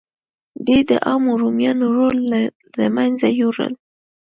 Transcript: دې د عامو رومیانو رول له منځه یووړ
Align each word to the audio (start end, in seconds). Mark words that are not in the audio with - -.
دې 0.65 0.79
د 0.89 0.91
عامو 1.07 1.31
رومیانو 1.41 1.85
رول 1.97 2.17
له 2.77 2.85
منځه 2.95 3.27
یووړ 3.39 3.71